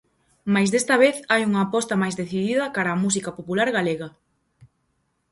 [0.53, 4.07] Mais desta vez hai unha aposta máis decidida cara á música popular galega.